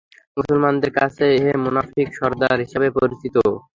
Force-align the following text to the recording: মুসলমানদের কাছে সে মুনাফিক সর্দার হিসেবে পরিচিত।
মুসলমানদের 0.37 0.91
কাছে 0.97 1.25
সে 1.37 1.51
মুনাফিক 1.63 2.07
সর্দার 2.19 2.57
হিসেবে 2.63 2.87
পরিচিত। 2.97 3.35